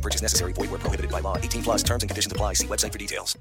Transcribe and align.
No 0.00 0.02
purchase 0.02 0.22
necessary. 0.22 0.52
Void 0.54 0.70
where 0.70 0.80
prohibited 0.80 1.10
by 1.10 1.20
law. 1.20 1.36
18 1.36 1.62
plus 1.62 1.82
terms 1.82 2.02
and 2.02 2.10
conditions 2.10 2.32
apply. 2.32 2.54
See 2.54 2.66
website 2.66 2.92
for 2.92 2.98
details. 2.98 3.38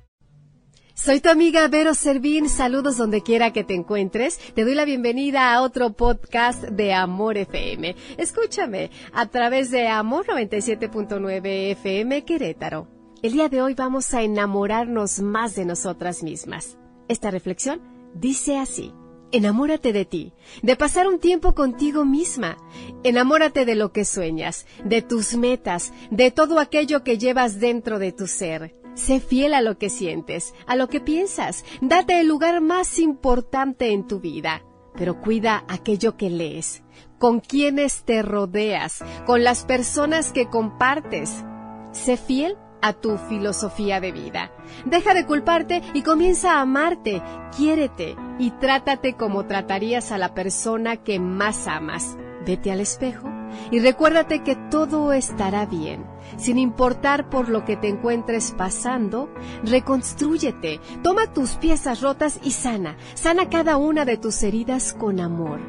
Soy 0.93 1.21
tu 1.21 1.30
amiga 1.30 1.66
Vero 1.70 1.93
Servín. 1.93 2.50
Saludos 2.50 2.97
donde 2.97 3.21
quiera 3.21 3.54
que 3.54 3.64
te 3.64 3.74
encuentres. 3.74 4.38
Te 4.54 4.65
doy 4.65 4.75
la 4.75 4.84
bienvenida 4.84 5.54
a 5.54 5.61
otro 5.61 5.93
podcast 5.93 6.61
de 6.64 6.93
Amor 6.93 7.37
FM. 7.37 7.96
Escúchame 8.18 8.92
a 9.14 9.28
través 9.28 9.71
de 9.71 9.87
Amor 9.87 10.28
97.9 10.28 11.71
FM 11.71 12.25
Querétaro. 12.25 12.89
El 13.21 13.32
día 13.32 13.48
de 13.48 13.62
hoy 13.62 13.76
vamos 13.76 14.14
a 14.14 14.23
enamorarnos 14.23 15.21
más 15.21 15.56
de 15.56 15.64
nosotras 15.64 16.21
mismas. 16.21 16.78
Esta 17.07 17.32
reflexión 17.32 17.82
dice 18.14 18.57
así. 18.57 18.93
Enamórate 19.32 19.93
de 19.93 20.06
ti, 20.06 20.33
de 20.64 20.75
pasar 20.75 21.07
un 21.07 21.19
tiempo 21.19 21.54
contigo 21.54 22.04
misma. 22.04 22.57
Enamórate 23.04 23.64
de 23.64 23.75
lo 23.75 23.92
que 23.92 24.04
sueñas, 24.04 24.65
de 24.83 25.04
tus 25.04 25.36
metas, 25.36 25.93
de 26.10 26.32
todo 26.32 26.60
aquello 26.60 27.04
que 27.04 27.20
llevas 27.20 27.60
dentro 27.60 28.00
de 28.00 28.11
tu 28.11 28.25
ser. 28.25 28.75
Sé 28.96 29.20
fiel 29.20 29.54
a 29.54 29.61
lo 29.61 29.78
que 29.78 29.89
sientes, 29.89 30.56
a 30.65 30.75
lo 30.75 30.87
que 30.87 31.00
piensas. 31.00 31.64
Date 31.79 32.20
el 32.20 32.28
lugar 32.28 32.59
más 32.59 32.97
importante 32.97 33.92
en 33.92 34.08
tu 34.08 34.20
vida. 34.20 34.64
Pero 34.95 35.22
cuida 35.22 35.64
aquello 35.67 36.17
que 36.17 36.32
lees, 36.32 36.82
con 37.20 37.39
quienes 37.39 38.04
te 38.04 38.23
rodeas, 38.23 39.04
con 39.28 39.44
las 39.44 39.64
personas 39.64 40.32
que 40.32 40.48
compartes. 40.48 41.45
Sé 41.92 42.17
fiel 42.17 42.58
a 42.82 42.94
tu 42.94 43.18
filosofía 43.18 44.00
de 44.00 44.12
vida. 44.12 44.52
Deja 44.86 45.14
de 45.14 45.26
culparte 45.26 45.82
y 45.94 46.02
comienza 46.02 46.54
a 46.54 46.62
amarte, 46.62 47.22
quiérete 47.56 48.16
y 48.38 48.52
trátate 48.52 49.14
como 49.14 49.46
tratarías 49.46 50.12
a 50.12 50.18
la 50.18 50.34
persona 50.34 50.98
que 50.98 51.20
más 51.20 51.68
amas. 51.68 52.18
Vete 52.46 52.72
al 52.72 52.80
espejo 52.80 53.30
y 53.72 53.80
recuérdate 53.80 54.44
que 54.44 54.56
todo 54.56 55.14
estará 55.14 55.66
bien. 55.66 56.06
Sin 56.38 56.58
importar 56.58 57.30
por 57.30 57.50
lo 57.50 57.66
que 57.66 57.76
te 57.76 57.90
encuentres 57.90 58.54
pasando, 58.58 59.30
reconstrúyete, 59.64 60.80
toma 61.04 61.34
tus 61.34 61.56
piezas 61.56 62.02
rotas 62.02 62.40
y 62.44 62.52
sana, 62.52 62.98
sana 63.16 63.50
cada 63.50 63.78
una 63.78 64.06
de 64.06 64.18
tus 64.18 64.42
heridas 64.44 64.94
con 64.94 65.20
amor. 65.20 65.60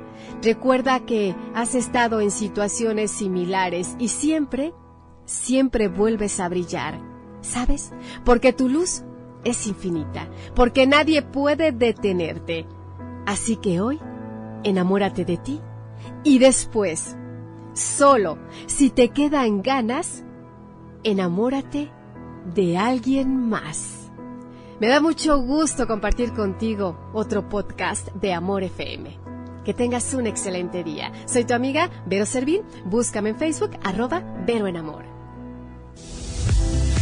Recuerda 0.42 1.00
que 1.00 1.34
has 1.54 1.74
estado 1.74 2.20
en 2.20 2.30
situaciones 2.30 3.10
similares 3.10 3.96
y 3.98 4.08
siempre 4.08 4.74
siempre 5.30 5.86
vuelves 5.88 6.40
a 6.40 6.48
brillar. 6.48 7.00
¿Sabes? 7.40 7.92
Porque 8.24 8.52
tu 8.52 8.68
luz 8.68 9.02
es 9.44 9.66
infinita, 9.66 10.28
porque 10.54 10.86
nadie 10.86 11.22
puede 11.22 11.72
detenerte. 11.72 12.66
Así 13.26 13.56
que 13.56 13.80
hoy, 13.80 13.98
enamórate 14.64 15.24
de 15.24 15.38
ti 15.38 15.60
y 16.22 16.38
después, 16.38 17.16
solo 17.72 18.38
si 18.66 18.90
te 18.90 19.08
quedan 19.08 19.62
ganas, 19.62 20.24
enamórate 21.02 21.90
de 22.54 22.76
alguien 22.76 23.48
más. 23.48 24.10
Me 24.80 24.88
da 24.88 25.00
mucho 25.00 25.40
gusto 25.40 25.86
compartir 25.86 26.32
contigo 26.32 27.10
otro 27.14 27.48
podcast 27.48 28.08
de 28.14 28.34
Amor 28.34 28.64
FM. 28.64 29.18
Que 29.64 29.74
tengas 29.74 30.12
un 30.14 30.26
excelente 30.26 30.82
día. 30.82 31.12
Soy 31.26 31.44
tu 31.44 31.54
amiga 31.54 31.90
Vero 32.06 32.26
Servín. 32.26 32.62
Búscame 32.86 33.30
en 33.30 33.36
Facebook, 33.36 33.72
arroba 33.82 34.22
Vero 34.46 34.66
en 34.66 34.76
Amor. 34.76 35.19